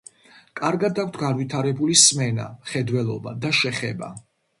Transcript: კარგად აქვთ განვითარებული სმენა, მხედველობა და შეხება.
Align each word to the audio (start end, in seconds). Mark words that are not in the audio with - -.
კარგად 0.59 1.01
აქვთ 1.01 1.19
განვითარებული 1.23 1.97
სმენა, 2.03 2.47
მხედველობა 2.63 3.35
და 3.45 3.53
შეხება. 3.59 4.11